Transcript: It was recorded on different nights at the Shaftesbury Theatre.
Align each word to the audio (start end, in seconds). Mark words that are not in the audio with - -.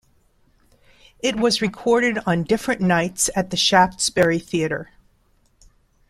It 1.19 1.35
was 1.35 1.61
recorded 1.61 2.17
on 2.25 2.41
different 2.43 2.81
nights 2.81 3.29
at 3.35 3.51
the 3.51 3.55
Shaftesbury 3.55 4.39
Theatre. 4.39 4.89